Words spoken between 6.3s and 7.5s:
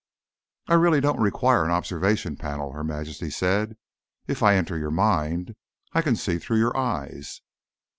through your eyes."